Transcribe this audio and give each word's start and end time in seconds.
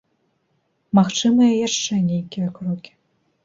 Магчымыя 1.01 1.51
яшчэ 1.67 2.01
нейкія 2.09 2.47
крокі. 2.61 2.91